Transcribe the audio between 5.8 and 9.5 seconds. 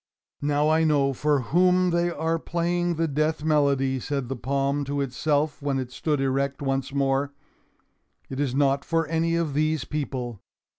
stood erect once more. "It is not for any